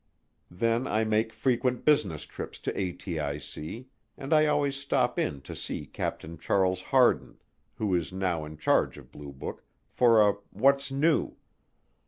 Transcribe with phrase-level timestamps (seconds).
[0.49, 3.85] Then I make frequent business trips to ATIC,
[4.17, 7.37] and I always stop in to see Captain Charles Hardin,
[7.75, 11.35] who is now in charge of Blue Book, for a "What's new?"